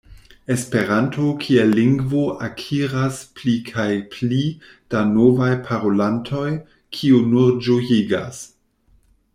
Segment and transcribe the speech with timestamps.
[0.53, 4.41] Esperanto kiel lingvo akiras pli kaj pli
[4.95, 6.47] da novaj parolantoj,
[6.99, 8.41] kio nur ĝojigas.